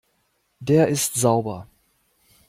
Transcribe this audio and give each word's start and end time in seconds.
Der 0.59 0.87
ist 0.87 1.13
sauber. 1.13 1.67